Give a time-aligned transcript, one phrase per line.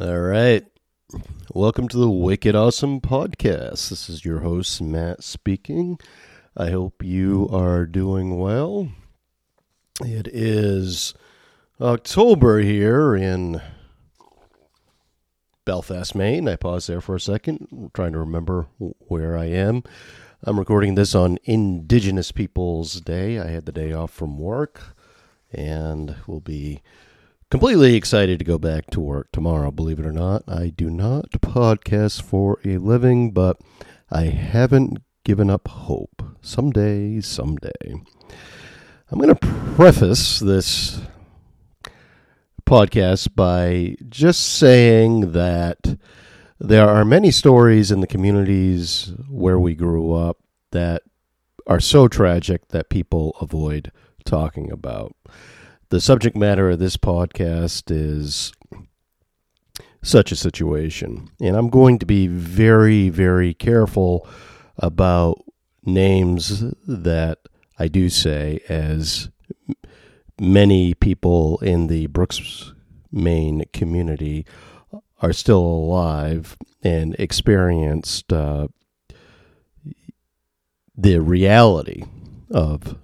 [0.00, 0.64] All right.
[1.52, 3.88] Welcome to the Wicked Awesome Podcast.
[3.88, 5.98] This is your host, Matt, speaking.
[6.56, 8.90] I hope you are doing well.
[10.00, 11.14] It is
[11.80, 13.60] October here in
[15.64, 16.48] Belfast, Maine.
[16.48, 19.82] I paused there for a second, trying to remember where I am.
[20.44, 23.40] I'm recording this on Indigenous Peoples Day.
[23.40, 24.80] I had the day off from work
[25.50, 26.82] and will be
[27.50, 29.70] completely excited to go back to work tomorrow.
[29.70, 33.58] Believe it or not, I do not podcast for a living, but
[34.10, 36.22] I haven't given up hope.
[36.42, 38.02] Someday, someday.
[39.10, 41.00] I'm going to preface this
[42.66, 45.98] podcast by just saying that
[46.60, 50.38] there are many stories in the communities where we grew up
[50.72, 51.02] that
[51.66, 53.90] are so tragic that people avoid
[54.24, 55.14] talking about.
[55.90, 58.52] The subject matter of this podcast is
[60.02, 61.30] such a situation.
[61.40, 64.28] And I'm going to be very, very careful
[64.76, 65.42] about
[65.84, 67.38] names that
[67.78, 69.30] I do say, as
[70.38, 72.72] many people in the Brooks,
[73.10, 74.44] Maine community
[75.22, 78.68] are still alive and experienced uh,
[80.94, 82.04] the reality
[82.50, 82.98] of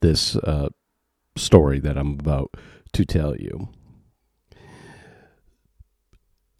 [0.00, 0.70] this uh,
[1.36, 2.54] story that I'm about
[2.92, 3.68] to tell you.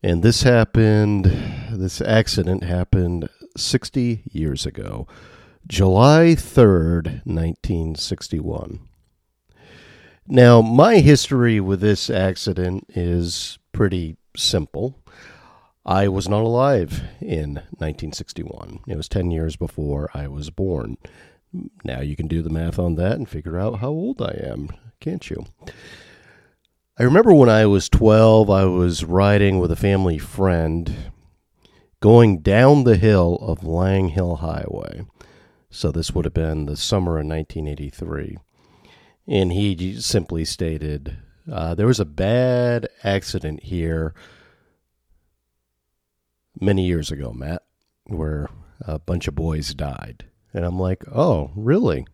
[0.03, 1.25] And this happened,
[1.73, 5.07] this accident happened 60 years ago,
[5.67, 8.81] July 3rd, 1961.
[10.27, 14.99] Now, my history with this accident is pretty simple.
[15.87, 18.81] I was not alive in 1961.
[18.87, 20.97] It was 10 years before I was born.
[21.85, 24.71] Now you can do the math on that and figure out how old I am,
[25.01, 25.47] can't you?
[26.99, 31.13] I remember when I was 12, I was riding with a family friend
[32.01, 35.07] going down the hill of Lang Hill Highway.
[35.71, 38.39] So this would have been the summer of 1983.
[39.27, 41.17] And he simply stated,
[41.51, 44.15] uh, There was a bad accident here
[46.61, 47.63] many years ago, Matt,
[48.05, 48.49] where
[48.81, 50.27] a bunch of boys died.
[50.55, 52.07] And I'm like, oh, really?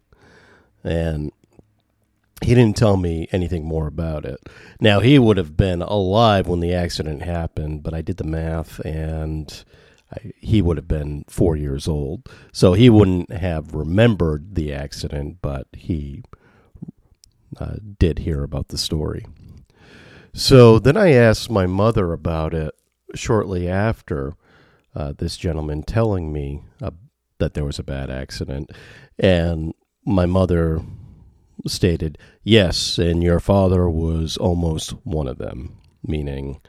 [0.83, 1.31] And
[2.43, 4.41] he didn't tell me anything more about it.
[4.81, 8.81] Now, he would have been alive when the accident happened, but I did the math
[8.81, 9.63] and
[10.11, 12.29] I, he would have been four years old.
[12.53, 16.23] So he wouldn't have remembered the accident, but he
[17.59, 19.27] uh, did hear about the story.
[20.33, 22.75] So then I asked my mother about it
[23.15, 24.35] shortly after
[24.95, 26.91] uh, this gentleman telling me uh,
[27.41, 28.71] that there was a bad accident.
[29.19, 29.75] And
[30.07, 30.81] my mother
[31.67, 36.61] stated, Yes, and your father was almost one of them, meaning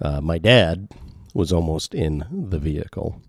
[0.00, 0.88] uh, my dad
[1.34, 3.22] was almost in the vehicle.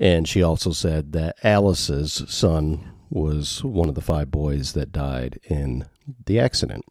[0.00, 5.38] And she also said that Alice's son was one of the five boys that died
[5.44, 5.86] in
[6.26, 6.84] the accident.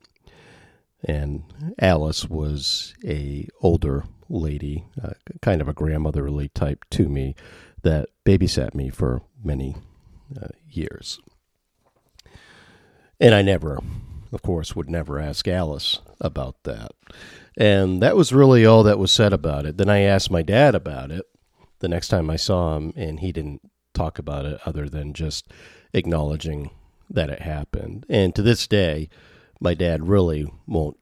[1.03, 1.43] And
[1.79, 7.35] Alice was a older lady, uh, kind of a grandmotherly type to me,
[7.81, 9.75] that babysat me for many
[10.41, 11.19] uh, years.
[13.19, 13.79] And I never,
[14.31, 16.91] of course, would never ask Alice about that.
[17.57, 19.77] And that was really all that was said about it.
[19.77, 21.25] Then I asked my dad about it
[21.79, 23.61] the next time I saw him, and he didn't
[23.93, 25.51] talk about it other than just
[25.93, 26.69] acknowledging
[27.09, 28.05] that it happened.
[28.09, 29.09] And to this day,
[29.59, 30.97] my dad really won't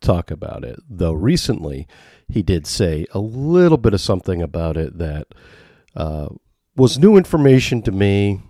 [0.00, 1.86] talk about it, though recently
[2.28, 5.28] he did say a little bit of something about it that
[5.96, 6.28] uh,
[6.76, 8.42] was new information to me.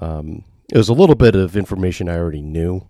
[0.00, 2.88] Um, it was a little bit of information I already knew,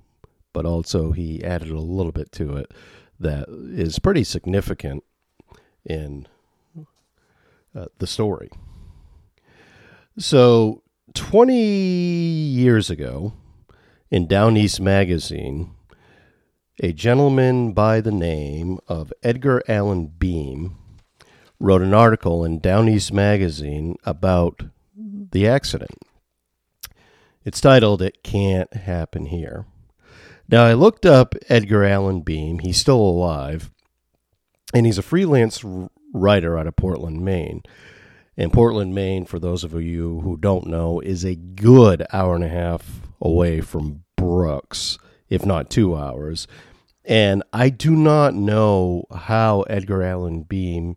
[0.53, 2.73] but also he added a little bit to it
[3.19, 5.05] that is pretty significant
[5.85, 6.27] in
[7.75, 8.51] uh, the story.
[10.19, 10.83] So,
[11.15, 13.33] 20 years ago,
[14.11, 15.71] in Down East Magazine,
[16.83, 20.76] a gentleman by the name of Edgar Allen Beem
[21.62, 24.64] wrote an article in Down East Magazine about
[24.97, 25.97] the accident.
[27.44, 29.64] It's titled It Can't Happen Here.
[30.49, 32.59] Now, I looked up Edgar Allen Beem.
[32.59, 33.70] He's still alive,
[34.75, 35.64] and he's a freelance
[36.12, 37.62] writer out of Portland, Maine.
[38.37, 42.44] And Portland, Maine, for those of you who don't know, is a good hour and
[42.44, 44.99] a half away from Brooks,
[45.29, 46.49] if not two hours.
[47.05, 50.97] And I do not know how Edgar Allen Beem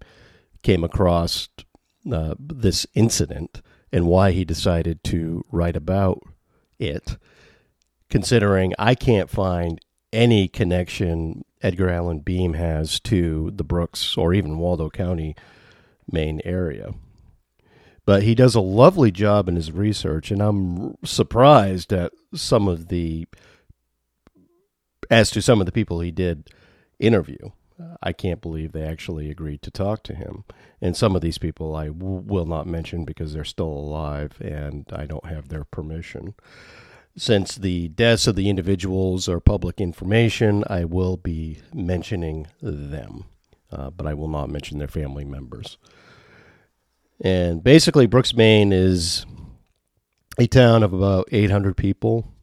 [0.65, 1.47] came across
[2.11, 6.23] uh, this incident and why he decided to write about
[6.79, 7.17] it,
[8.09, 9.79] considering I can't find
[10.11, 15.35] any connection Edgar Allen Beem has to the Brooks or even Waldo County,
[16.11, 16.95] Maine area.
[18.03, 22.87] But he does a lovely job in his research, and I'm surprised at some of
[22.87, 23.27] the,
[25.11, 26.49] as to some of the people he did
[26.97, 27.51] interview.
[28.01, 30.45] I can't believe they actually agreed to talk to him.
[30.81, 34.85] And some of these people I w- will not mention because they're still alive and
[34.93, 36.35] I don't have their permission.
[37.17, 43.25] Since the deaths of the individuals are public information, I will be mentioning them,
[43.71, 45.77] uh, but I will not mention their family members.
[47.21, 49.25] And basically, Brooks, Maine is
[50.37, 52.33] a town of about 800 people,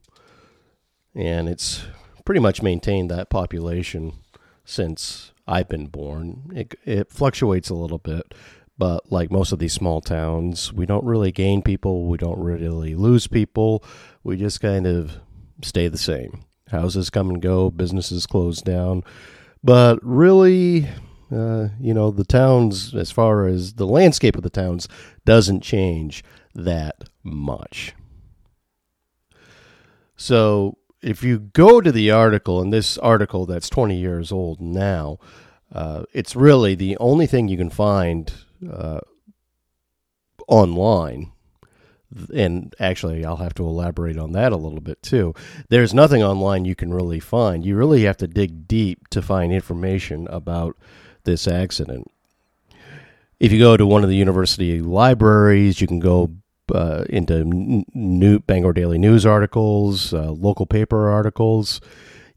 [1.14, 1.84] and it's
[2.24, 4.14] pretty much maintained that population
[4.64, 6.50] since I've been born.
[6.54, 8.34] It, it fluctuates a little bit,
[8.78, 12.94] but like most of these small towns, we don't really gain people, we don't really
[12.94, 13.84] lose people,
[14.22, 15.18] we just kind of
[15.62, 16.44] stay the same.
[16.70, 19.04] Houses come and go, businesses close down,
[19.62, 20.88] but really,
[21.30, 24.88] uh, you know, the towns, as far as the landscape of the towns,
[25.24, 26.24] doesn't change
[26.54, 27.94] that much.
[30.16, 35.18] So if you go to the article, and this article that's 20 years old now,
[35.74, 38.32] uh, it's really the only thing you can find
[38.70, 39.00] uh,
[40.46, 41.32] online.
[42.34, 45.34] And actually, I'll have to elaborate on that a little bit too.
[45.70, 47.64] There's nothing online you can really find.
[47.64, 50.76] You really have to dig deep to find information about
[51.24, 52.10] this accident.
[53.40, 56.30] If you go to one of the university libraries, you can go
[56.72, 57.44] uh, into
[57.94, 61.80] new Bangor Daily News articles, uh, local paper articles.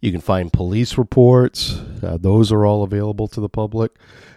[0.01, 3.91] You can find police reports; uh, those are all available to the public.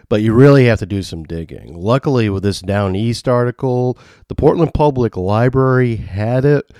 [0.09, 1.75] But you really have to do some digging.
[1.75, 3.95] Luckily, with this Down East article,
[4.27, 6.71] the Portland Public Library had it.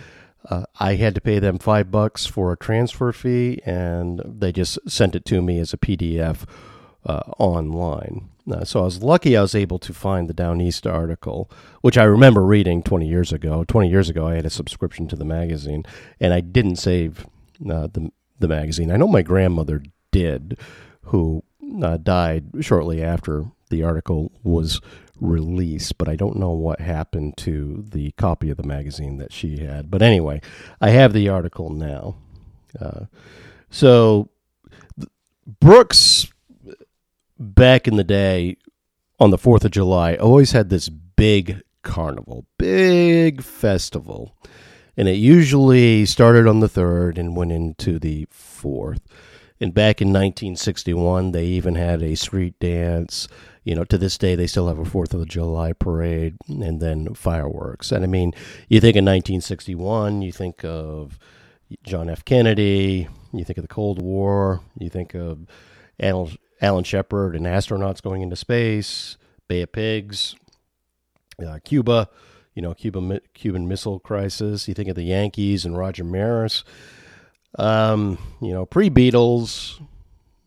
[0.50, 4.80] Uh, I had to pay them five bucks for a transfer fee, and they just
[4.90, 6.46] sent it to me as a PDF
[7.06, 8.30] uh, online.
[8.52, 11.50] Uh, so I was lucky I was able to find the Down East article,
[11.82, 13.64] which I remember reading 20 years ago.
[13.64, 15.86] 20 years ago, I had a subscription to the magazine,
[16.20, 17.26] and I didn't save
[17.70, 18.92] uh, the, the magazine.
[18.92, 20.58] I know my grandmother did,
[21.04, 21.44] who
[21.84, 24.82] uh, died shortly after the article was
[25.20, 29.60] released, but I don't know what happened to the copy of the magazine that she
[29.60, 29.92] had.
[29.92, 30.42] But anyway,
[30.82, 32.16] I have the article now.
[32.80, 33.06] Uh,
[33.70, 34.30] so
[35.60, 36.28] Brooks
[37.40, 38.58] back in the day
[39.20, 44.36] on the 4th of July always had this big carnival, big festival.
[44.98, 49.00] And it usually started on the 3rd and went into the 4th.
[49.62, 53.28] And back in 1961, they even had a street dance.
[53.64, 57.14] You know, to this day, they still have a 4th of July parade and then
[57.14, 57.92] fireworks.
[57.92, 58.34] And I mean,
[58.68, 61.20] you think in 1961, you think of
[61.84, 62.26] John F.
[62.26, 65.46] Kennedy, you think of the Cold War, you think of
[66.62, 69.18] Alan Shepard and astronauts going into space,
[69.48, 70.36] Bay of Pigs,
[71.46, 72.10] uh, Cuba,
[72.54, 74.68] you know, Cuba, Cuban Missile Crisis.
[74.68, 76.64] You think of the Yankees and Roger Maris.
[77.58, 79.82] Um, you know, pre Beatles,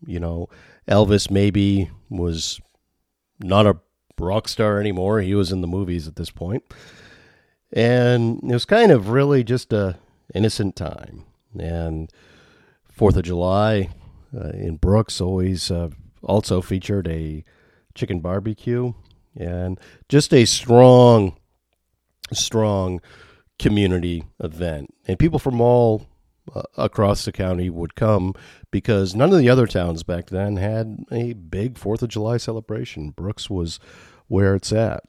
[0.05, 0.49] you know,
[0.87, 2.59] Elvis maybe was
[3.39, 3.77] not a
[4.19, 5.21] rock star anymore.
[5.21, 6.63] He was in the movies at this point.
[7.71, 9.97] And it was kind of really just a
[10.33, 11.25] innocent time.
[11.57, 12.11] And
[12.91, 13.89] Fourth of July
[14.35, 15.89] uh, in Brooks always uh,
[16.23, 17.43] also featured a
[17.95, 18.93] chicken barbecue
[19.35, 21.37] and just a strong,
[22.31, 23.01] strong
[23.59, 24.93] community event.
[25.07, 26.07] And people from all
[26.53, 28.33] uh, across the county would come
[28.71, 33.11] because none of the other towns back then had a big Fourth of July celebration.
[33.11, 33.79] Brooks was
[34.27, 35.03] where it's at.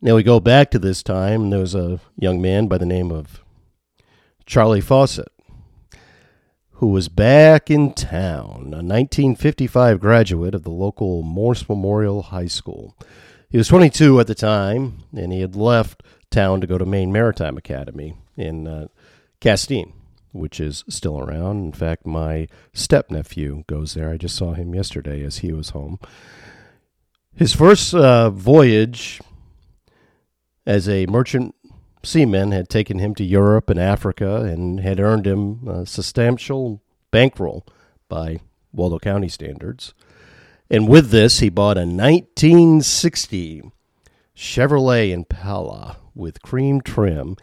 [0.00, 1.50] Now we go back to this time.
[1.50, 3.44] There was a young man by the name of
[4.46, 5.28] Charlie Fawcett
[6.82, 12.96] who was back in town, a 1955 graduate of the local Morse Memorial High School.
[13.48, 17.12] He was 22 at the time, and he had left town to go to Maine
[17.12, 18.88] Maritime Academy in uh,
[19.38, 19.92] Castine,
[20.32, 21.66] which is still around.
[21.66, 24.10] In fact, my stepnephew goes there.
[24.10, 26.00] I just saw him yesterday as he was home.
[27.32, 29.20] His first uh, voyage
[30.66, 31.54] as a merchant
[32.04, 37.66] seamen had taken him to Europe and Africa and had earned him a substantial bankroll
[38.08, 38.40] by
[38.72, 39.94] Waldo County standards.
[40.70, 43.62] And with this, he bought a 1960
[44.34, 47.36] Chevrolet Impala with cream trim,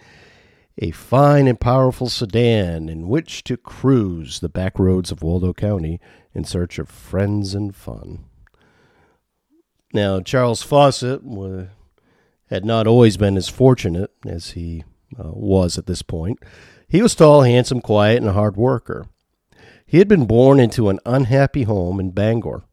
[0.78, 6.00] a fine and powerful sedan in which to cruise the back roads of Waldo County
[6.34, 8.26] in search of friends and fun.
[9.94, 11.24] Now, Charles Fawcett
[12.50, 14.84] had not always been as fortunate as he
[15.18, 16.40] uh, was at this point.
[16.88, 19.06] He was tall, handsome, quiet, and a hard worker.
[19.86, 22.64] He had been born into an unhappy home in Bangor.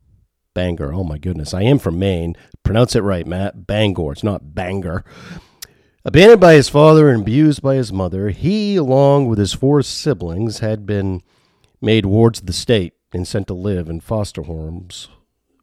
[0.54, 1.52] Bangor, oh my goodness.
[1.52, 2.34] I am from Maine.
[2.62, 3.66] Pronounce it right, Matt.
[3.66, 4.12] Bangor.
[4.12, 5.04] It's not Bangor.
[6.04, 10.60] Abandoned by his father and abused by his mother, he, along with his four siblings,
[10.60, 11.20] had been
[11.82, 15.08] made wards of the state and sent to live in foster homes,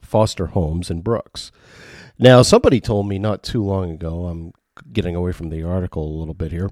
[0.01, 1.51] foster homes in Brooks.
[2.19, 4.53] Now, somebody told me not too long ago, I'm
[4.91, 6.69] getting away from the article a little bit here,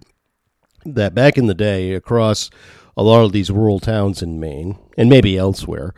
[0.86, 2.50] that back in the day, across
[2.96, 5.94] a lot of these rural towns in Maine, and maybe elsewhere,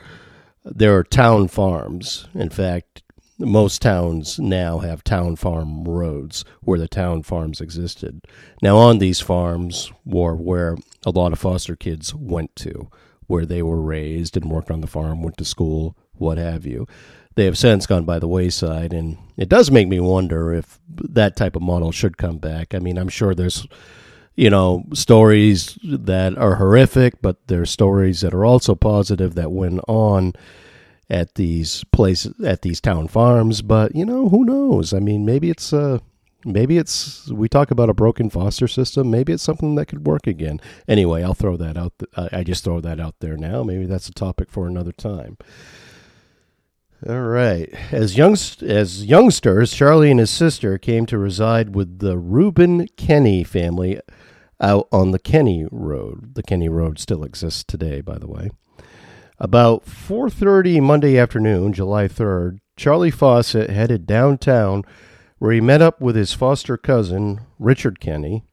[0.64, 2.28] there are town farms.
[2.34, 3.04] In fact,
[3.40, 8.22] most towns now have town farm roads where the town farms existed.
[8.62, 12.90] Now, on these farms were where a lot of foster kids went to,
[13.28, 16.88] where they were raised and worked on the farm, went to school, what have you.
[17.36, 21.36] They have since gone by the wayside, and it does make me wonder if that
[21.36, 22.76] type of model should come back.
[22.76, 23.66] I mean, I'm sure there's,
[24.36, 29.80] you know, stories that are horrific, but there's stories that are also positive that went
[29.88, 30.34] on
[31.10, 35.50] at these places at these town farms but you know who knows i mean maybe
[35.50, 36.00] it's uh
[36.46, 39.10] maybe it's we talk about a broken foster system.
[39.10, 40.60] Maybe it's something that could work again.
[40.88, 43.64] Anyway i'll throw that out th- i just throw that out there now.
[43.64, 45.38] Maybe that's a topic for another time.
[47.08, 47.74] All right.
[47.92, 53.44] As young as youngsters charlie and his sister came to reside with the reuben kenny
[53.44, 54.00] family
[54.62, 56.36] out on the kenny road.
[56.36, 58.50] The kenny road still exists today by the way.
[59.40, 64.84] About 4:30 Monday afternoon, July 3rd, Charlie Fawcett headed downtown
[65.44, 68.46] where he met up with his foster cousin, Richard Kenny,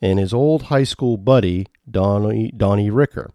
[0.00, 3.30] and his old high school buddy, Donnie, Donnie Ricker.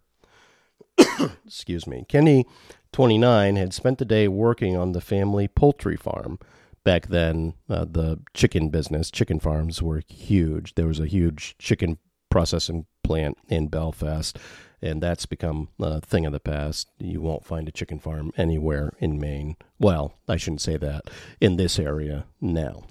[1.45, 2.03] Excuse me.
[2.09, 2.45] Kenny,
[2.91, 6.37] 29, had spent the day working on the family poultry farm.
[6.83, 10.75] Back then, uh, the chicken business, chicken farms were huge.
[10.75, 11.99] There was a huge chicken
[12.29, 14.37] processing plant in Belfast
[14.81, 16.89] and that's become a thing of the past.
[16.99, 19.55] You won't find a chicken farm anywhere in Maine.
[19.79, 21.05] Well, I shouldn't say that,
[21.41, 22.83] in this area now.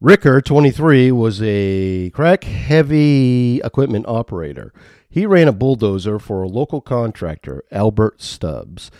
[0.00, 4.74] Ricker, 23, was a crack heavy equipment operator.
[5.08, 8.90] He ran a bulldozer for a local contractor, Albert Stubbs.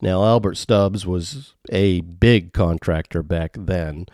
[0.00, 4.06] Now, Albert Stubbs was a big contractor back then,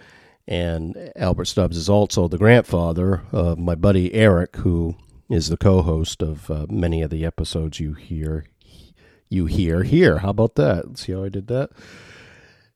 [0.48, 4.96] and Albert Stubbs is also the grandfather of my buddy Eric, who
[5.28, 8.46] is the co-host of uh, many of the episodes you hear
[9.28, 10.18] you hear here.
[10.18, 10.96] How about that?
[10.96, 11.70] See how I did that?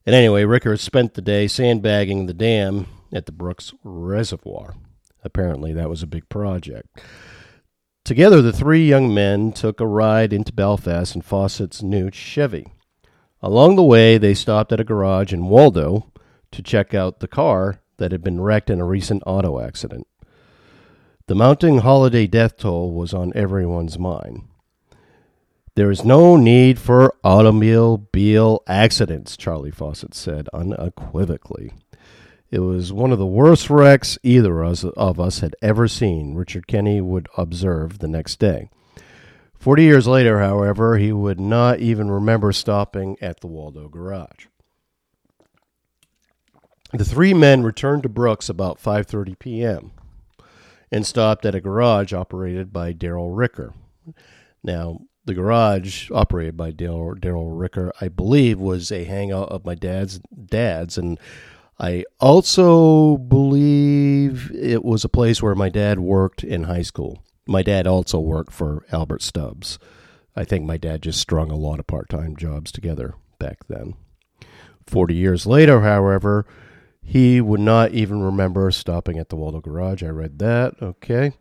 [0.05, 4.75] And anyway, Ricker spent the day sandbagging the dam at the Brooks Reservoir.
[5.23, 6.99] Apparently, that was a big project.
[8.03, 12.67] Together, the three young men took a ride into Belfast in Fawcett's new Chevy.
[13.41, 16.11] Along the way, they stopped at a garage in Waldo
[16.51, 20.05] to check out the car that had been wrecked in a recent auto accident.
[21.27, 24.43] The mounting holiday death toll was on everyone's mind.
[25.75, 31.73] There is no need for automobile accidents, Charlie Fawcett said unequivocally.
[32.51, 37.01] It was one of the worst wrecks either of us had ever seen, Richard Kenny
[37.01, 38.69] would observe the next day.
[39.53, 44.45] Forty years later, however, he would not even remember stopping at the Waldo garage.
[46.93, 49.91] The three men returned to Brooks about 5:30 p.m
[50.91, 53.73] and stopped at a garage operated by Daryl Ricker.
[54.63, 60.19] Now, the garage operated by Daryl Ricker, I believe, was a hangout of my dad's
[60.45, 61.19] dad's, and
[61.77, 67.23] I also believe it was a place where my dad worked in high school.
[67.47, 69.77] My dad also worked for Albert Stubbs.
[70.35, 73.95] I think my dad just strung a lot of part time jobs together back then.
[74.87, 76.45] Forty years later, however,
[77.01, 80.01] he would not even remember stopping at the Waldo garage.
[80.01, 80.75] I read that.
[80.81, 81.33] Okay.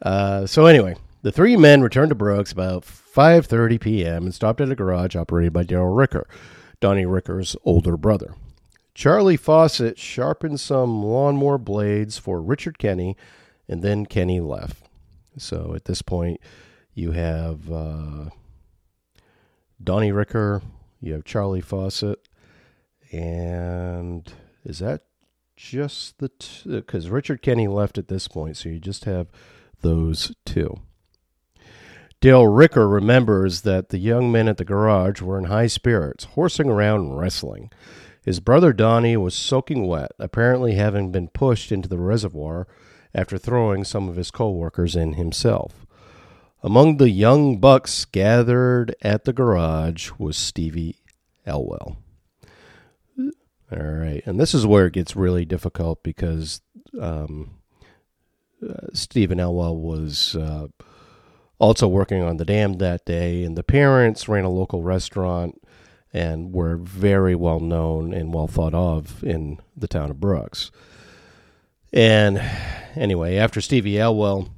[0.00, 4.24] Uh, so anyway, the three men returned to Brooks about 5:30 p.m.
[4.24, 6.26] and stopped at a garage operated by Daryl Ricker,
[6.80, 8.34] Donnie Ricker's older brother.
[8.94, 13.16] Charlie Fawcett sharpened some lawnmower blades for Richard Kenny,
[13.68, 14.84] and then Kenny left.
[15.36, 16.40] So at this point,
[16.94, 18.30] you have uh,
[19.82, 20.62] Donnie Ricker,
[21.00, 22.28] you have Charlie Fawcett,
[23.10, 24.32] and
[24.64, 25.02] is that
[25.56, 26.30] just the
[26.64, 29.28] because t- Richard Kenny left at this point, so you just have
[29.80, 30.80] those two.
[32.20, 36.70] Dale Ricker remembers that the young men at the garage were in high spirits, horsing
[36.70, 37.70] around and wrestling.
[38.24, 42.66] His brother Donnie was soaking wet, apparently having been pushed into the reservoir
[43.14, 45.86] after throwing some of his co-workers in himself.
[46.62, 50.96] Among the young bucks gathered at the garage was Stevie
[51.46, 51.98] Elwell.
[53.70, 56.62] All right, and this is where it gets really difficult because
[56.98, 57.58] um,
[58.66, 60.68] uh, Stephen Elwell was uh,
[61.58, 65.60] also working on the dam that day, and the parents ran a local restaurant
[66.14, 70.70] and were very well known and well thought of in the town of Brooks.
[71.92, 72.40] And
[72.94, 74.48] anyway, after Stevie Elwell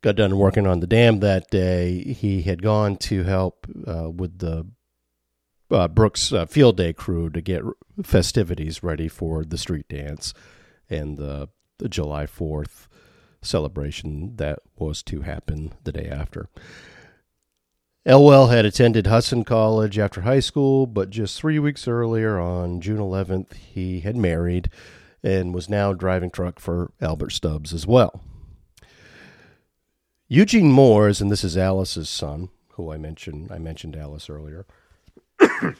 [0.00, 4.38] got done working on the dam that day, he had gone to help uh, with
[4.38, 4.66] the
[5.70, 7.62] uh, Brooks uh, Field Day crew to get
[8.02, 10.32] festivities ready for the street dance
[10.88, 12.86] and the, the July 4th
[13.42, 16.48] celebration that was to happen the day after.
[18.06, 22.98] Elwell had attended Husson College after high school, but just three weeks earlier, on June
[22.98, 24.68] 11th, he had married
[25.22, 28.22] and was now driving truck for Albert Stubbs as well.
[30.28, 33.50] Eugene Moores, and this is Alice's son, who I mentioned.
[33.50, 34.66] I mentioned Alice earlier.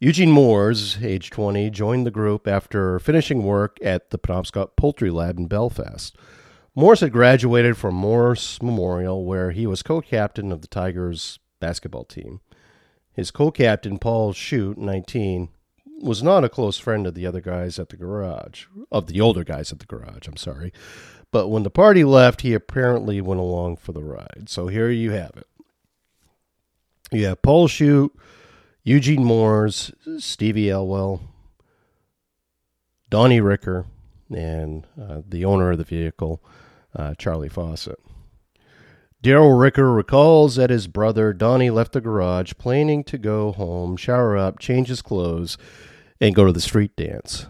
[0.00, 5.38] Eugene Moores, age 20, joined the group after finishing work at the Penobscot Poultry Lab
[5.38, 6.16] in Belfast.
[6.76, 12.04] Moores had graduated from Morse Memorial, where he was co captain of the Tigers basketball
[12.04, 12.40] team.
[13.12, 15.50] His co captain, Paul Shute, 19,
[16.00, 19.44] was not a close friend of the other guys at the garage, of the older
[19.44, 20.72] guys at the garage, I'm sorry.
[21.30, 24.48] But when the party left, he apparently went along for the ride.
[24.48, 25.46] So here you have it.
[27.12, 28.12] You have Paul Shute,
[28.82, 31.20] Eugene Moores, Stevie Elwell,
[33.10, 33.86] Donnie Ricker,
[34.34, 36.42] and uh, the owner of the vehicle,
[36.94, 37.98] uh, Charlie Fawcett.
[39.22, 44.36] Daryl Ricker recalls that his brother Donnie left the garage planning to go home, shower
[44.36, 45.56] up, change his clothes,
[46.20, 47.46] and go to the street dance.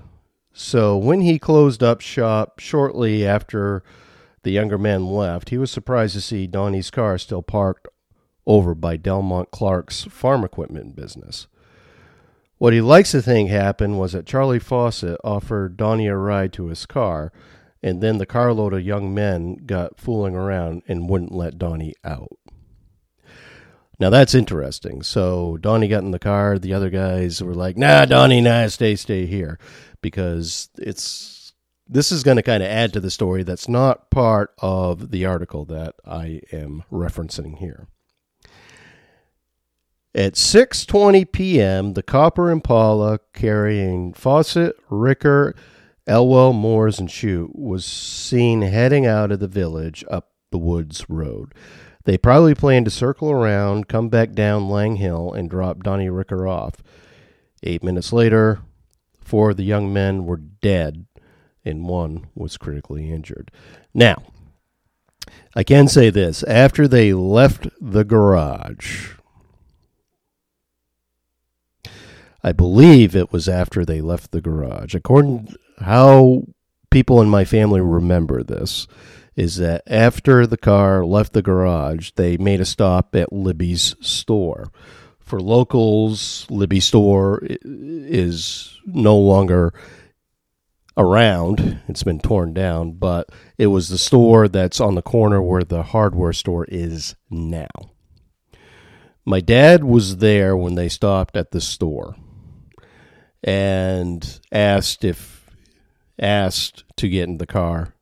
[0.52, 3.82] So when he closed up shop shortly after
[4.44, 7.88] the younger man left, he was surprised to see Donnie's car still parked
[8.46, 11.48] over by Delmont Clark's farm equipment business.
[12.58, 16.66] What he likes to think happened was that Charlie Fawcett offered Donnie a ride to
[16.66, 17.32] his car,
[17.84, 22.38] and then the carload of young men got fooling around and wouldn't let Donnie out.
[24.00, 25.02] Now that's interesting.
[25.02, 26.58] So Donnie got in the car.
[26.58, 29.58] The other guys were like, "Nah, Donnie, nah, stay, stay here,"
[30.00, 31.52] because it's
[31.86, 35.26] this is going to kind of add to the story that's not part of the
[35.26, 37.88] article that I am referencing here.
[40.14, 45.54] At 6:20 p.m., the Copper Impala carrying Fawcett, Ricker,
[46.06, 51.54] Elwell, Moores, and Shute was seen heading out of the village up the woods road.
[52.04, 56.46] They probably planned to circle around, come back down Lang Hill, and drop Donnie Ricker
[56.46, 56.82] off.
[57.62, 58.60] Eight minutes later,
[59.22, 61.06] four of the young men were dead,
[61.64, 63.50] and one was critically injured.
[63.94, 64.22] Now,
[65.56, 69.14] I can say this after they left the garage,
[72.42, 74.94] I believe it was after they left the garage.
[74.94, 76.44] According how
[76.90, 78.86] people in my family remember this,
[79.36, 84.70] is that after the car left the garage, they made a stop at Libby's store.
[85.18, 89.74] For locals, Libby's store is no longer
[90.96, 91.80] around.
[91.88, 95.82] It's been torn down, but it was the store that's on the corner where the
[95.82, 97.66] hardware store is now.
[99.24, 102.14] My dad was there when they stopped at the store
[103.42, 105.33] and asked if
[106.18, 107.94] asked to get in the car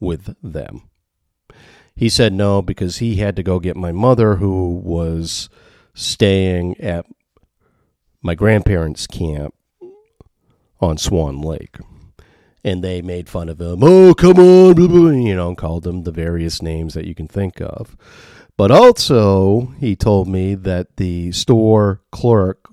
[0.00, 0.88] with them.
[1.94, 5.48] He said no because he had to go get my mother, who was
[5.94, 7.04] staying at
[8.22, 9.54] my grandparents' camp
[10.80, 11.76] on Swan Lake.
[12.64, 13.82] And they made fun of him.
[13.82, 17.96] Oh, come on, you know, called him the various names that you can think of.
[18.56, 22.68] But also, he told me that the store clerk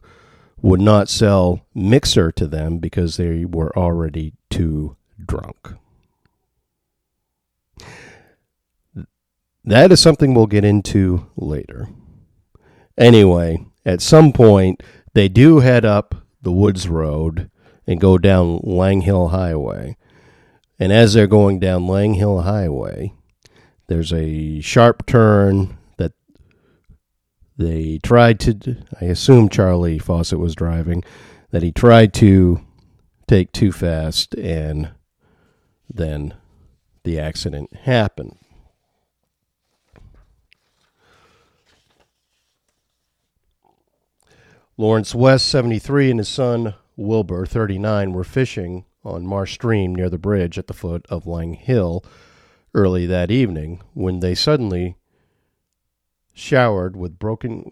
[0.61, 5.73] would not sell mixer to them because they were already too drunk.
[9.63, 11.89] That is something we'll get into later.
[12.97, 14.81] Anyway, at some point,
[15.13, 17.49] they do head up the Woods Road
[17.87, 19.97] and go down Lang Hill Highway.
[20.79, 23.13] And as they're going down Lang Hill Highway,
[23.87, 25.77] there's a sharp turn
[27.57, 31.03] they tried to, I assume Charlie Fawcett was driving,
[31.51, 32.61] that he tried to
[33.27, 34.91] take too fast and
[35.91, 36.33] then
[37.03, 38.37] the accident happened.
[44.77, 50.17] Lawrence West, 73, and his son Wilbur, 39, were fishing on Marsh Stream near the
[50.17, 52.03] bridge at the foot of Lang Hill
[52.73, 54.97] early that evening when they suddenly
[56.35, 57.63] showered with broken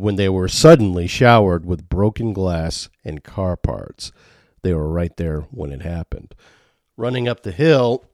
[0.00, 4.10] when they were suddenly showered with broken glass and car parts.
[4.62, 6.34] They were right there when it happened.
[6.96, 8.06] Running up the hill,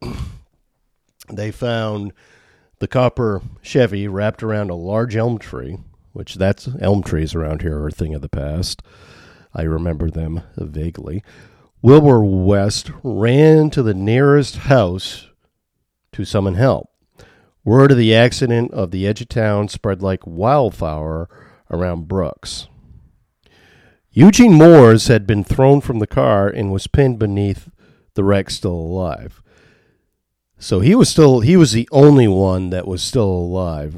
[1.33, 2.13] they found
[2.81, 5.79] the copper Chevy wrapped around a large elm tree,
[6.13, 8.83] which that's elm trees around here are a thing of the past.
[9.55, 11.23] I remember them vaguely.
[11.81, 15.29] Wilbur West ran to the nearest house
[16.13, 16.92] to summon help.
[17.65, 21.29] Word of the accident of the edge of town spread like wildfire
[21.71, 22.67] around Brooks.
[24.11, 27.71] Eugene Moores had been thrown from the car and was pinned beneath
[28.15, 29.43] the wreck still alive.
[30.59, 33.97] So he was still he was the only one that was still alive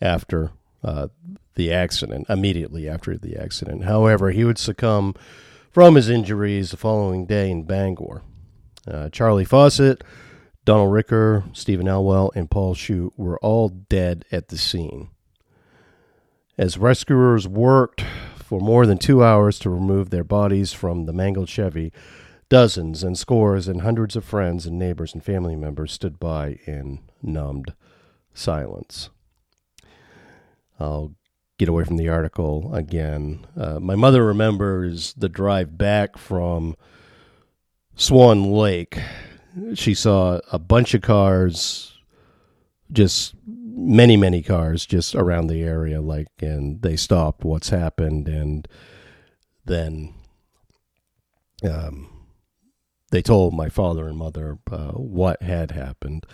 [0.00, 0.52] after
[0.84, 1.08] uh,
[1.54, 3.84] the accident, immediately after the accident.
[3.84, 5.14] However, he would succumb
[5.70, 8.22] from his injuries the following day in Bangor.
[8.86, 10.04] Uh, Charlie Fawcett,
[10.66, 15.10] Donald Ricker, Stephen Elwell, and Paul Shute were all dead at the scene.
[16.58, 21.48] As rescuers worked for more than two hours to remove their bodies from the mangled
[21.48, 21.92] Chevy,
[22.48, 26.98] Dozens and scores and hundreds of friends and neighbors and family members stood by in
[27.22, 27.72] numbed
[28.34, 29.10] silence.
[30.80, 31.14] I'll
[31.58, 33.46] get away from the article again.
[33.56, 36.76] Uh, my mother remembers the drive back from
[37.94, 38.98] Swan Lake.
[39.74, 41.98] She saw a bunch of cars,
[42.92, 48.68] just many, many cars just around the area, like, and they stopped what's happened, and
[49.64, 50.14] then
[51.64, 52.08] um,
[53.10, 56.26] they told my father and mother uh, what had happened.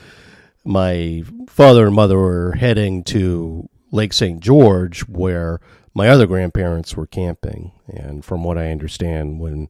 [0.65, 4.41] My father and mother were heading to Lake St.
[4.41, 5.61] George, where
[5.95, 7.73] my other grandparents were camping.
[7.89, 9.69] And from what I understand, when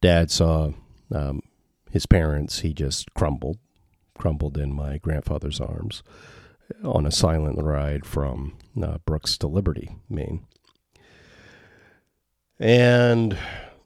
[0.00, 0.72] dad saw
[1.14, 1.42] um,
[1.90, 3.58] his parents, he just crumbled,
[4.16, 6.02] crumbled in my grandfather's arms
[6.84, 10.46] on a silent ride from uh, Brooks to Liberty, Maine.
[12.58, 13.36] And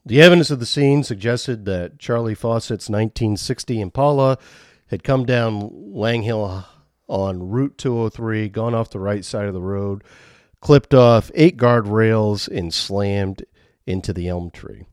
[0.05, 4.39] the evidence of the scene suggested that Charlie Fawcett's 1960 Impala
[4.89, 6.67] had come down Lang Hill
[7.09, 10.03] on Route 203, gone off the right side of the road,
[10.61, 13.45] clipped off eight guardrails, and slammed
[13.87, 14.85] into the elm tree.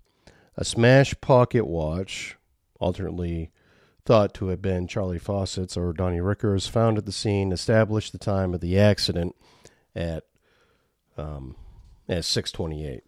[0.55, 2.37] A smashed pocket watch,
[2.81, 3.51] alternately
[4.03, 8.17] thought to have been Charlie Fawcett's or Donnie Ricker's, found at the scene, established the
[8.17, 9.35] time of the accident
[9.95, 10.23] at
[11.17, 11.55] um,
[12.09, 13.03] at 628.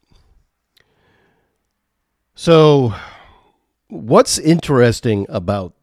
[2.36, 2.94] So,
[3.88, 5.74] what's interesting about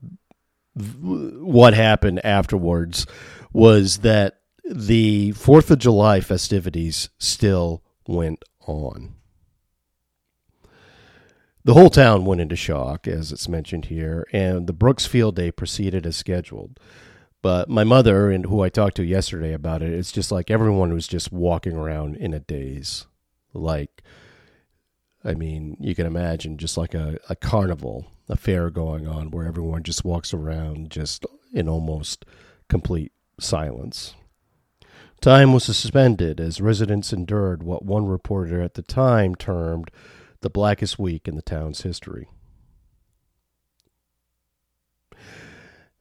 [0.74, 3.06] what happened afterwards
[3.52, 9.14] was that the 4th of July festivities still went on.
[11.62, 15.50] The whole town went into shock, as it's mentioned here, and the Brooks Field Day
[15.50, 16.80] proceeded as scheduled.
[17.42, 20.92] But my mother, and who I talked to yesterday about it, it's just like everyone
[20.94, 23.06] was just walking around in a daze.
[23.52, 24.02] Like,
[25.22, 29.46] I mean, you can imagine just like a, a carnival, a fair going on where
[29.46, 32.24] everyone just walks around just in almost
[32.68, 34.14] complete silence.
[35.20, 39.90] Time was suspended as residents endured what one reporter at the time termed
[40.40, 42.28] the blackest week in the town's history.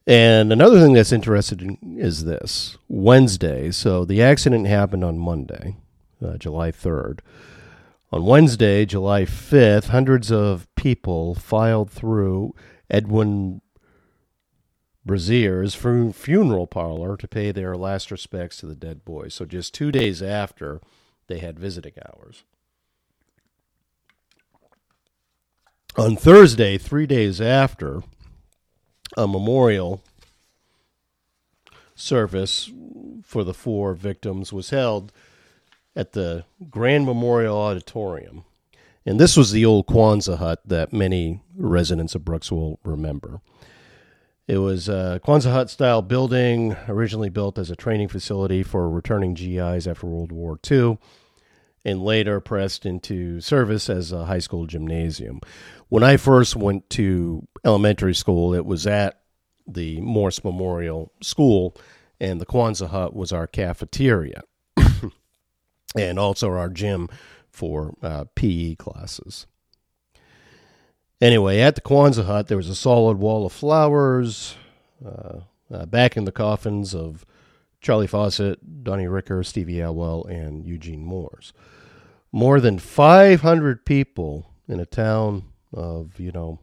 [0.07, 5.77] And another thing that's interesting is this Wednesday, so the accident happened on Monday,
[6.25, 7.19] uh, July 3rd.
[8.11, 12.55] On Wednesday, July 5th, hundreds of people filed through
[12.89, 13.61] Edwin
[15.05, 19.27] Brazier's funeral parlor to pay their last respects to the dead boy.
[19.27, 20.81] So just two days after,
[21.27, 22.45] they had visiting hours.
[25.99, 28.03] On Thursday, three days after,
[29.17, 30.01] a memorial
[31.93, 32.71] service
[33.21, 35.11] for the four victims was held
[35.97, 38.45] at the Grand Memorial Auditorium.
[39.05, 43.41] And this was the old Quonset hut that many residents of Brooks will remember.
[44.47, 49.33] It was a Quonset hut style building, originally built as a training facility for returning
[49.33, 50.97] GIs after World War II,
[51.85, 55.39] and later pressed into service as a high school gymnasium.
[55.87, 59.21] When I first went to elementary school, it was at
[59.67, 61.75] the Morse Memorial School,
[62.19, 64.41] and the Quonset hut was our cafeteria
[65.95, 67.07] and also our gym
[67.49, 69.47] for uh, PE classes.
[71.21, 74.55] Anyway, at the Quonset hut, there was a solid wall of flowers.
[75.05, 77.25] Uh, uh, back in the coffins of
[77.81, 81.53] Charlie Fawcett, Donnie Ricker, Stevie Elwell, and Eugene Moores.
[82.31, 86.59] More than 500 people in a town of, you know,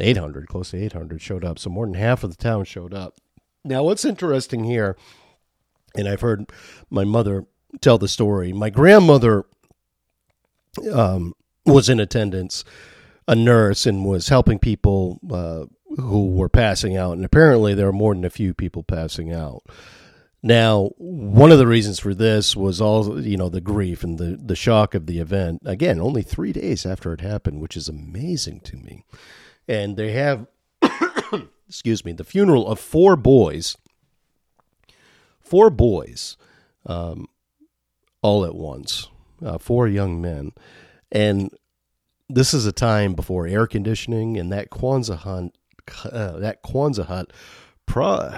[0.00, 1.58] 800, close to 800 showed up.
[1.58, 3.16] So more than half of the town showed up.
[3.64, 4.96] Now, what's interesting here,
[5.94, 6.50] and I've heard
[6.90, 7.46] my mother
[7.80, 8.52] tell the story.
[8.52, 9.44] My grandmother
[10.92, 11.34] um,
[11.66, 12.64] was in attendance,
[13.26, 15.66] a nurse, and was helping people uh,
[16.00, 17.12] who were passing out.
[17.12, 19.62] And apparently, there were more than a few people passing out.
[20.42, 24.36] Now, one of the reasons for this was all you know the grief and the
[24.36, 25.62] the shock of the event.
[25.64, 29.04] Again, only three days after it happened, which is amazing to me.
[29.66, 30.46] And they have,
[31.68, 33.76] excuse me, the funeral of four boys,
[35.40, 36.36] four boys,
[36.86, 37.26] um,
[38.22, 39.08] all at once,
[39.44, 40.52] uh, four young men,
[41.10, 41.50] and
[42.28, 45.52] this is a time before air conditioning and that Quonset hut,
[46.04, 47.32] uh, that Quonset hut
[47.88, 48.30] Pro,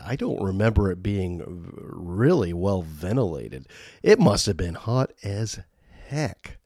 [0.00, 3.68] I don't remember it being really well ventilated.
[4.02, 5.60] It must have been hot as
[6.08, 6.58] heck.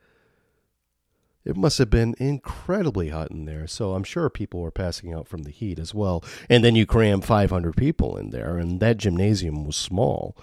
[1.44, 3.66] It must have been incredibly hot in there.
[3.66, 6.24] So I'm sure people were passing out from the heat as well.
[6.48, 10.34] And then you cram 500 people in there, and that gymnasium was small.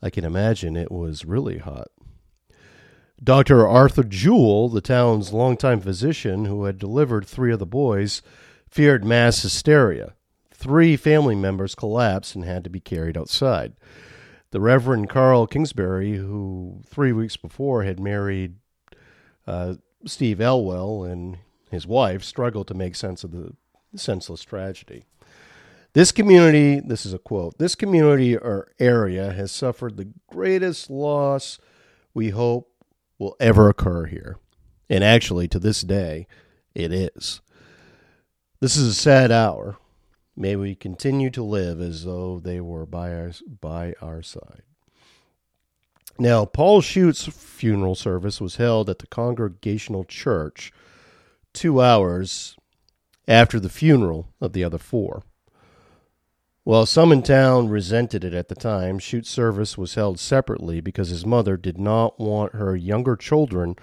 [0.00, 1.88] I can imagine it was really hot.
[3.22, 3.68] Dr.
[3.68, 8.22] Arthur Jewell, the town's longtime physician who had delivered three of the boys,
[8.68, 10.15] feared mass hysteria
[10.66, 13.74] Three family members collapsed and had to be carried outside.
[14.50, 18.56] The Reverend Carl Kingsbury, who three weeks before had married
[19.46, 19.74] uh,
[20.06, 21.38] Steve Elwell and
[21.70, 23.54] his wife, struggled to make sense of the
[23.94, 25.04] senseless tragedy.
[25.92, 31.60] This community, this is a quote, this community or area has suffered the greatest loss
[32.12, 32.72] we hope
[33.20, 34.38] will ever occur here.
[34.90, 36.26] And actually, to this day,
[36.74, 37.40] it is.
[38.58, 39.78] This is a sad hour
[40.36, 44.62] May we continue to live as though they were by our, by our side.
[46.18, 50.72] Now, Paul Shute's funeral service was held at the Congregational Church
[51.52, 52.56] two hours
[53.26, 55.22] after the funeral of the other four.
[56.64, 61.10] While some in town resented it at the time, Shute's service was held separately because
[61.10, 63.76] his mother did not want her younger children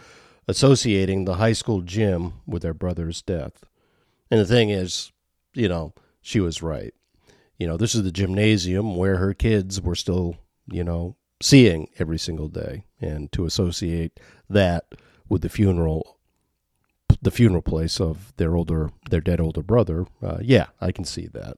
[0.47, 3.63] associating the high school gym with their brother's death.
[4.29, 5.11] And the thing is,
[5.53, 6.93] you know, she was right.
[7.59, 12.17] You know, this is the gymnasium where her kids were still, you know, seeing every
[12.17, 12.85] single day.
[12.99, 14.85] And to associate that
[15.29, 16.17] with the funeral,
[17.21, 21.27] the funeral place of their older, their dead older brother, uh, yeah, I can see
[21.27, 21.57] that.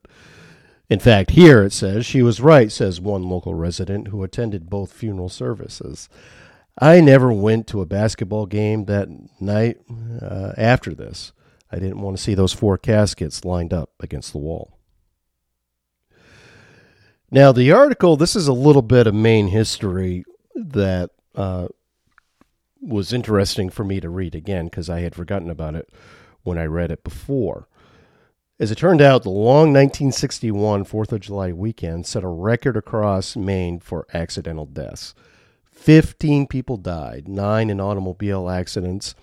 [0.88, 4.92] In fact, here it says she was right, says one local resident who attended both
[4.92, 6.08] funeral services.
[6.78, 9.08] I never went to a basketball game that
[9.40, 9.78] night
[10.20, 11.32] uh, after this.
[11.76, 14.78] I didn't want to see those four caskets lined up against the wall.
[17.30, 21.68] Now, the article, this is a little bit of Maine history that uh,
[22.80, 25.90] was interesting for me to read again because I had forgotten about it
[26.44, 27.68] when I read it before.
[28.58, 33.36] As it turned out, the long 1961 Fourth of July weekend set a record across
[33.36, 35.14] Maine for accidental deaths.
[35.72, 39.14] 15 people died, nine in automobile accidents,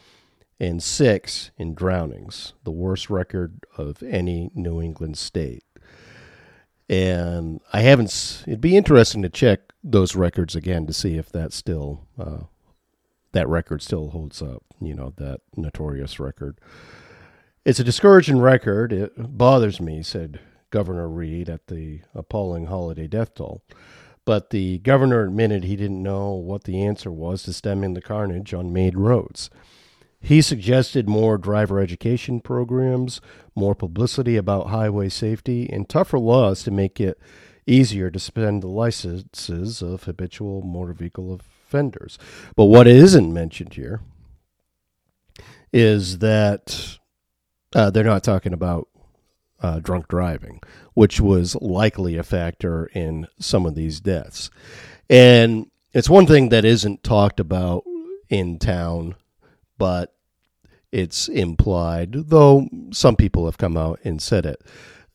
[0.59, 5.63] and six in drownings, the worst record of any New England state.
[6.89, 8.43] And I haven't.
[8.45, 12.43] It'd be interesting to check those records again to see if that still uh,
[13.31, 14.63] that record still holds up.
[14.81, 16.59] You know that notorious record.
[17.65, 18.91] It's a discouraging record.
[18.91, 20.39] It bothers me," said
[20.69, 23.63] Governor Reed at the appalling holiday death toll.
[24.25, 28.53] But the governor admitted he didn't know what the answer was to stemming the carnage
[28.53, 29.49] on Maine roads.
[30.23, 33.19] He suggested more driver education programs,
[33.55, 37.19] more publicity about highway safety, and tougher laws to make it
[37.67, 42.17] easier to suspend the licenses of habitual motor vehicle offenders.
[42.55, 43.99] But what isn't mentioned here
[45.73, 46.97] is that
[47.75, 48.87] uh, they're not talking about
[49.61, 50.61] uh, drunk driving,
[50.93, 54.49] which was likely a factor in some of these deaths.
[55.09, 57.83] And it's one thing that isn't talked about
[58.29, 59.15] in town
[59.77, 60.13] but
[60.91, 64.61] it's implied, though some people have come out and said it.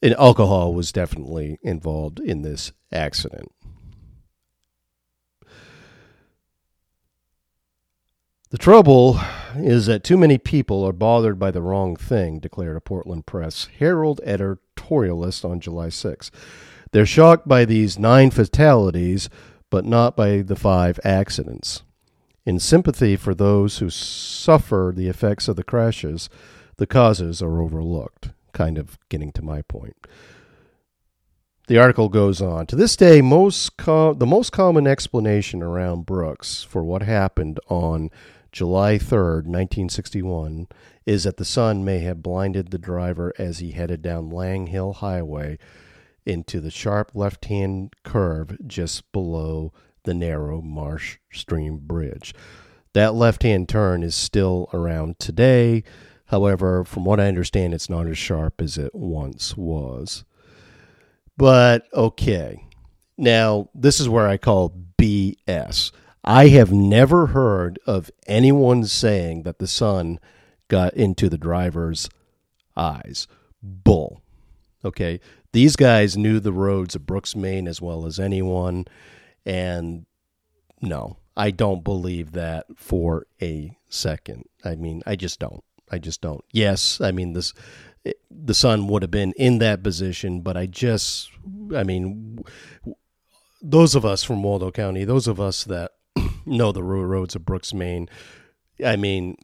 [0.03, 3.51] And alcohol was definitely involved in this accident.
[8.51, 9.21] The trouble
[9.57, 13.69] is that too many people are bothered by the wrong thing, declared a Portland Press
[13.79, 16.31] Herald editorialist on July 6.
[16.93, 19.29] They're shocked by these nine fatalities,
[19.71, 21.83] but not by the five accidents.
[22.49, 26.31] In sympathy for those who suffer the effects of the crashes,
[26.79, 28.31] the causes are overlooked.
[28.55, 30.07] Kind of getting to my point.
[31.67, 32.65] The article goes on.
[32.69, 38.11] To this day, most com- the most common explanation around Brooks for what happened on
[38.51, 40.69] July 3rd, 1961,
[41.05, 44.95] is that the sun may have blinded the driver as he headed down Lang Hill
[44.95, 45.59] Highway
[46.25, 49.71] into the sharp left hand curve just below
[50.05, 52.35] the narrow Marsh Stream Bridge.
[52.95, 55.85] That left hand turn is still around today.
[56.27, 60.25] However, from what I understand, it's not as sharp as it once was.
[61.37, 62.65] But okay,
[63.17, 65.91] Now, this is where I call BS.
[66.25, 70.21] I have never heard of anyone saying that the sun
[70.69, 72.09] got into the driver's
[72.77, 73.27] eyes.
[73.63, 74.23] Bull.
[74.85, 75.21] Okay.
[75.53, 78.87] These guys knew the roads of Brooks, Maine as well as anyone.
[79.47, 80.07] And
[80.81, 84.45] no, I don't believe that for a second.
[84.65, 85.63] I mean, I just don't.
[85.91, 86.45] I just don't.
[86.53, 87.55] Yes, I mean this
[88.31, 91.31] the sun would have been in that position, but I just
[91.75, 92.45] I mean
[93.63, 95.93] those of us from Waldo County, those of us that
[96.47, 98.09] know the roads of Brooks, Maine,
[98.85, 99.37] I mean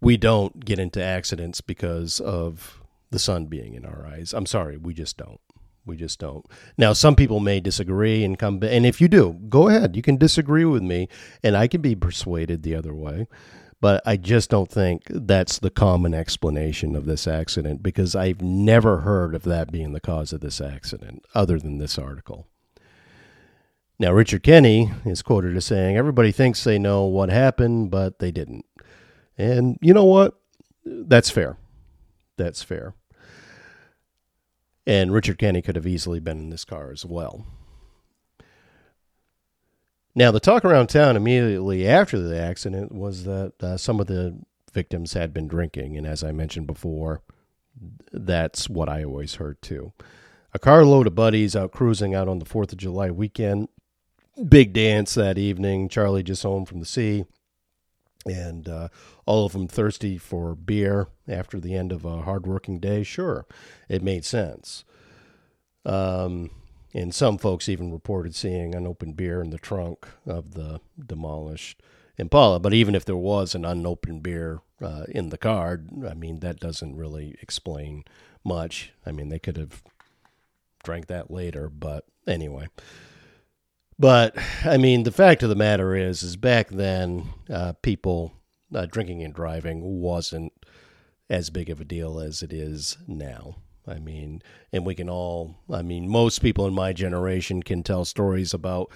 [0.00, 4.34] we don't get into accidents because of the sun being in our eyes.
[4.34, 5.40] I'm sorry, we just don't.
[5.86, 6.44] We just don't.
[6.76, 9.94] Now, some people may disagree and come, and if you do, go ahead.
[9.94, 11.08] You can disagree with me,
[11.42, 13.28] and I can be persuaded the other way.
[13.80, 19.00] But I just don't think that's the common explanation of this accident because I've never
[19.00, 22.48] heard of that being the cause of this accident, other than this article.
[23.98, 28.30] Now, Richard Kenny is quoted as saying, Everybody thinks they know what happened, but they
[28.30, 28.64] didn't.
[29.38, 30.34] And you know what?
[30.84, 31.56] That's fair.
[32.36, 32.94] That's fair.
[34.86, 37.44] And Richard Kenny could have easily been in this car as well.
[40.14, 44.38] Now, the talk around town immediately after the accident was that uh, some of the
[44.72, 45.96] victims had been drinking.
[45.96, 47.20] And as I mentioned before,
[48.12, 49.92] that's what I always heard too.
[50.54, 53.68] A carload of buddies out cruising out on the 4th of July weekend.
[54.48, 55.88] Big dance that evening.
[55.88, 57.26] Charlie just home from the sea
[58.24, 58.88] and uh,
[59.24, 63.46] all of them thirsty for beer after the end of a hardworking day, sure,
[63.88, 64.84] it made sense.
[65.84, 66.50] Um,
[66.94, 71.82] and some folks even reported seeing an open beer in the trunk of the demolished
[72.16, 72.58] Impala.
[72.58, 76.58] But even if there was an unopened beer uh, in the car, I mean, that
[76.58, 78.04] doesn't really explain
[78.44, 78.92] much.
[79.04, 79.82] I mean, they could have
[80.82, 82.68] drank that later, but anyway.
[83.98, 88.32] But I mean, the fact of the matter is, is back then, uh, people
[88.74, 90.52] uh, drinking and driving wasn't
[91.28, 93.56] as big of a deal as it is now.
[93.86, 98.04] I mean, and we can all, I mean, most people in my generation can tell
[98.04, 98.90] stories about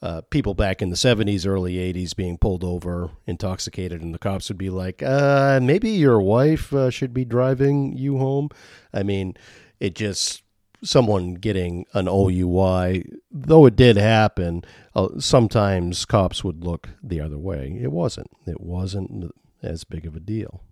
[0.00, 4.48] uh, people back in the 70s, early 80s being pulled over intoxicated, and the cops
[4.48, 8.48] would be like, uh, maybe your wife uh, should be driving you home.
[8.92, 9.34] I mean,
[9.78, 10.42] it just
[10.82, 14.64] someone getting an OUI, though it did happen,
[14.96, 17.78] uh, sometimes cops would look the other way.
[17.80, 18.30] It wasn't.
[18.46, 19.30] It wasn't
[19.62, 20.62] as big of a deal.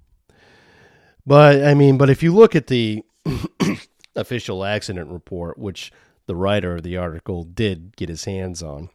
[1.26, 3.02] But I mean, but if you look at the
[4.16, 5.92] official accident report, which
[6.26, 8.88] the writer of the article did get his hands on,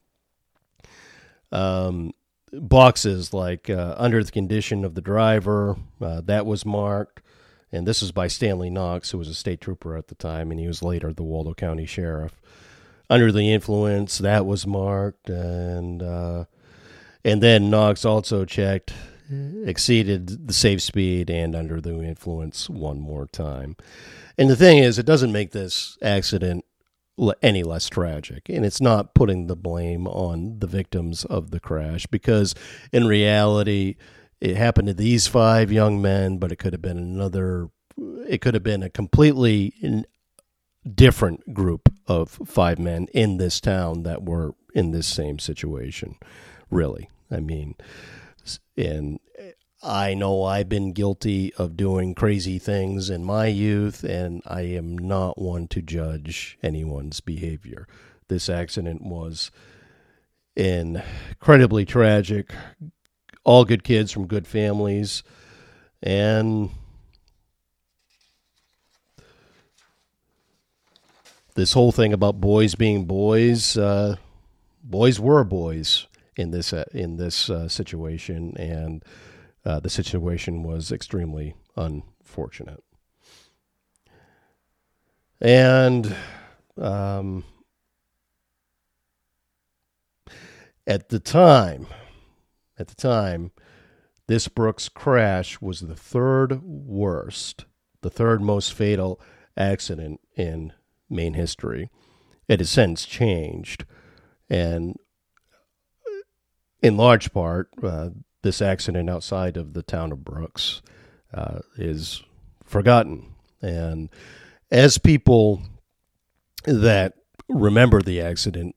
[1.52, 2.12] um,
[2.52, 7.22] boxes like uh, under the condition of the driver, uh, that was marked
[7.76, 10.60] and this is by Stanley Knox, who was a state trooper at the time, and
[10.60, 12.40] he was later the Waldo County sheriff.
[13.10, 16.46] Under the influence, that was marked, and uh,
[17.26, 18.94] and then Knox also checked
[19.30, 23.76] exceeded the safe speed and under the influence one more time.
[24.38, 26.66] And the thing is, it doesn't make this accident
[27.42, 28.50] any less tragic.
[28.50, 32.54] And it's not putting the blame on the victims of the crash because
[32.92, 33.96] in reality,
[34.42, 37.70] it happened to these five young men, but it could have been another.
[38.28, 39.74] It could have been a completely
[40.94, 46.18] different group of five men in this town that were in this same situation.
[46.70, 47.76] Really, I mean,
[48.78, 49.20] and
[49.84, 54.98] I know I've been guilty of doing crazy things in my youth, and I am
[54.98, 57.88] not one to judge anyone's behavior.
[58.28, 59.52] This accident was
[60.56, 62.52] incredibly tragic,
[63.44, 65.22] all good kids from good families,
[66.02, 66.72] and
[71.54, 74.16] this whole thing about boys being boys, uh,
[74.84, 79.04] boys were boys in this uh, in this uh, situation, and
[79.66, 82.84] uh, the situation was extremely unfortunate.
[85.42, 86.16] And
[86.78, 87.44] um,
[90.88, 91.88] at the time,
[92.78, 93.52] at the time,
[94.28, 97.66] this Brooks crash was the third worst,
[98.02, 99.20] the third most fatal
[99.58, 100.74] accident in
[101.10, 101.90] Maine history.
[102.48, 103.86] It has since changed,
[104.50, 104.96] and
[106.86, 108.10] in large part, uh,
[108.44, 110.82] this accident outside of the town of Brooks
[111.34, 112.22] uh, is
[112.64, 113.34] forgotten.
[113.62, 114.10] And
[114.70, 115.64] as people
[116.66, 117.14] that
[117.50, 118.76] remember the accident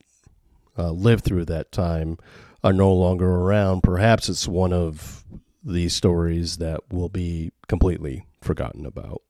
[0.78, 2.18] uh, live through that time,
[2.64, 5.24] are no longer around, perhaps it's one of
[5.62, 9.22] these stories that will be completely forgotten about.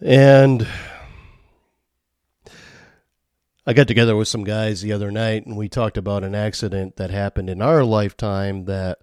[0.00, 0.66] And
[3.66, 6.96] I got together with some guys the other night and we talked about an accident
[6.96, 9.00] that happened in our lifetime that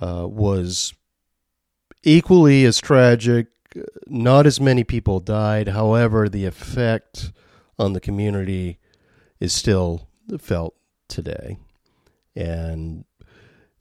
[0.00, 0.94] uh, was
[2.02, 3.48] equally as tragic.
[4.06, 5.68] Not as many people died.
[5.68, 7.32] However, the effect
[7.78, 8.78] on the community
[9.38, 10.08] is still
[10.38, 10.74] felt
[11.08, 11.58] today.
[12.36, 13.04] And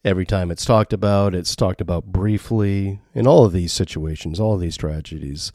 [0.06, 4.56] every time it's talked about, it's talked about briefly in all of these situations, all
[4.56, 5.52] of these tragedies.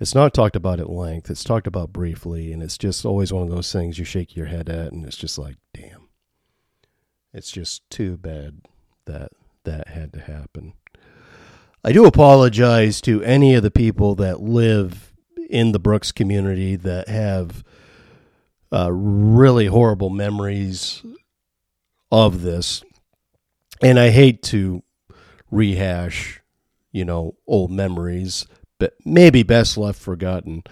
[0.00, 1.30] It's not talked about at length.
[1.30, 4.46] It's talked about briefly, and it's just always one of those things you shake your
[4.46, 6.08] head at, and it's just like, damn.
[7.32, 8.60] It's just too bad
[9.06, 9.32] that
[9.64, 10.74] that had to happen.
[11.82, 15.12] I do apologize to any of the people that live
[15.50, 17.64] in the Brooks community that have
[18.72, 21.02] uh, really horrible memories
[22.10, 22.82] of this.
[23.82, 24.82] And I hate to
[25.50, 26.40] rehash,
[26.90, 28.46] you know, old memories,
[28.78, 30.62] but maybe best left forgotten.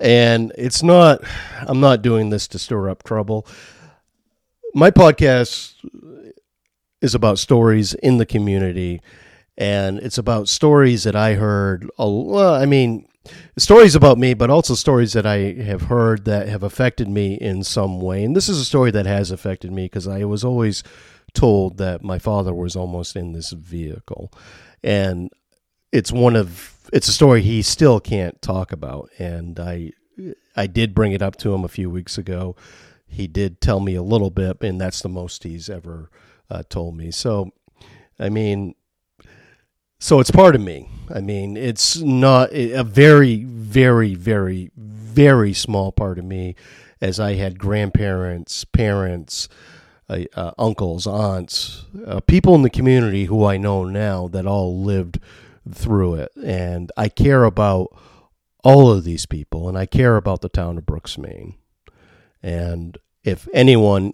[0.00, 1.22] And it's not,
[1.60, 3.46] I'm not doing this to stir up trouble.
[4.74, 5.74] My podcast
[7.00, 9.00] is about stories in the community,
[9.58, 11.88] and it's about stories that I heard.
[11.98, 13.06] I mean,
[13.58, 17.62] stories about me, but also stories that I have heard that have affected me in
[17.62, 18.24] some way.
[18.24, 20.82] And this is a story that has affected me because I was always
[21.34, 24.32] told that my father was almost in this vehicle.
[24.82, 25.30] And
[25.92, 29.92] it's one of it's a story he still can't talk about and I
[30.54, 32.54] I did bring it up to him a few weeks ago.
[33.06, 36.10] He did tell me a little bit and that's the most he's ever
[36.50, 37.10] uh, told me.
[37.10, 37.52] So
[38.18, 38.74] I mean
[39.98, 40.88] so it's part of me.
[41.14, 46.56] I mean, it's not a very, very, very, very small part of me,
[47.00, 49.48] as I had grandparents, parents,
[50.08, 54.82] uh, uh, uncles, aunts, uh, people in the community who I know now that all
[54.82, 55.20] lived
[55.70, 56.32] through it.
[56.42, 57.88] And I care about
[58.64, 61.54] all of these people, and I care about the town of Brooks, Maine.
[62.42, 64.12] And if anyone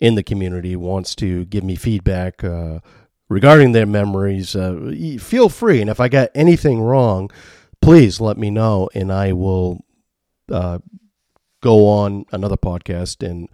[0.00, 2.80] in the community wants to give me feedback, uh,
[3.28, 5.80] regarding their memories, uh, feel free.
[5.80, 7.30] And if I got anything wrong,
[7.80, 9.84] please let me know, and I will
[10.50, 10.78] uh,
[11.60, 13.48] go on another podcast and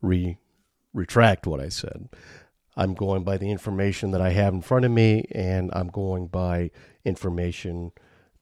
[0.00, 0.38] re
[0.94, 2.08] retract what I said.
[2.78, 6.28] I'm going by the information that I have in front of me, and I'm going
[6.28, 6.70] by
[7.04, 7.90] information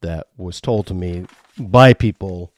[0.03, 1.25] that was told to me
[1.59, 2.53] by people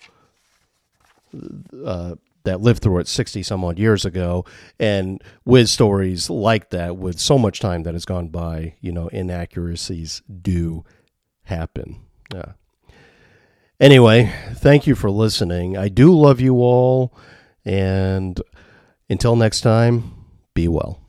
[1.84, 4.44] uh, that lived through it 60 some odd years ago
[4.80, 9.08] and with stories like that with so much time that has gone by you know
[9.08, 10.84] inaccuracies do
[11.44, 12.00] happen.
[12.32, 12.52] Yeah.
[13.78, 15.76] Anyway thank you for listening.
[15.76, 17.14] I do love you all
[17.64, 18.40] and
[19.10, 20.14] until next time
[20.54, 21.07] be well